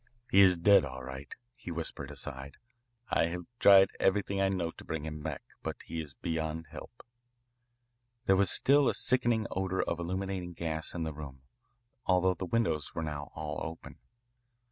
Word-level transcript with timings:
"He 0.31 0.41
is 0.41 0.57
dead, 0.57 0.83
all 0.83 1.03
right," 1.03 1.31
he 1.55 1.69
whispered, 1.69 2.09
aside. 2.09 2.57
"I 3.11 3.27
have 3.27 3.45
tried 3.59 3.91
everything 3.99 4.41
I 4.41 4.49
know 4.49 4.71
to 4.71 4.83
bring 4.83 5.05
him 5.05 5.21
back, 5.21 5.43
but 5.61 5.75
he 5.85 6.01
is 6.01 6.15
beyond 6.15 6.65
help." 6.71 7.05
There 8.25 8.35
was 8.35 8.49
still 8.49 8.89
a 8.89 8.95
sickening 8.95 9.45
odour 9.51 9.83
of 9.83 9.99
illuminating 9.99 10.53
gas 10.53 10.95
in 10.95 11.03
the 11.03 11.13
room, 11.13 11.41
although 12.07 12.33
the 12.33 12.45
windows 12.47 12.95
were 12.95 13.03
now 13.03 13.31
all 13.35 13.59
open. 13.63 13.97